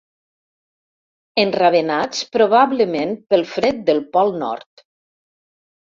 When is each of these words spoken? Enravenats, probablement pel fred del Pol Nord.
Enravenats, 1.43 2.25
probablement 2.39 3.17
pel 3.31 3.47
fred 3.55 3.87
del 3.93 4.05
Pol 4.19 4.37
Nord. 4.45 4.87